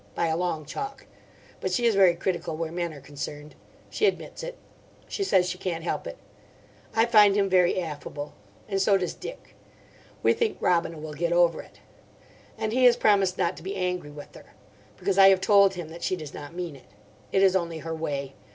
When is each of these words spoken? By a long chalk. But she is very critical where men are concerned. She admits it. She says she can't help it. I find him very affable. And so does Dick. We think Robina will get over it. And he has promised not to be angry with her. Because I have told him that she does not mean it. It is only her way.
By 0.15 0.29
a 0.29 0.35
long 0.35 0.65
chalk. 0.65 1.05
But 1.59 1.71
she 1.71 1.85
is 1.85 1.93
very 1.93 2.15
critical 2.15 2.57
where 2.57 2.71
men 2.71 2.91
are 2.91 2.99
concerned. 3.01 3.53
She 3.91 4.07
admits 4.07 4.41
it. 4.41 4.57
She 5.07 5.23
says 5.23 5.47
she 5.47 5.59
can't 5.59 5.83
help 5.83 6.07
it. 6.07 6.17
I 6.95 7.05
find 7.05 7.35
him 7.37 7.47
very 7.51 7.77
affable. 7.79 8.33
And 8.67 8.81
so 8.81 8.97
does 8.97 9.13
Dick. 9.13 9.55
We 10.23 10.33
think 10.33 10.57
Robina 10.59 10.97
will 10.97 11.13
get 11.13 11.31
over 11.33 11.61
it. 11.61 11.81
And 12.57 12.71
he 12.73 12.85
has 12.85 12.95
promised 12.97 13.37
not 13.37 13.55
to 13.57 13.61
be 13.61 13.75
angry 13.75 14.09
with 14.09 14.33
her. 14.33 14.55
Because 14.97 15.19
I 15.19 15.29
have 15.29 15.39
told 15.39 15.75
him 15.75 15.89
that 15.89 16.01
she 16.01 16.15
does 16.15 16.33
not 16.33 16.55
mean 16.55 16.75
it. 16.75 16.89
It 17.31 17.43
is 17.43 17.55
only 17.55 17.77
her 17.77 17.93
way. 17.93 18.33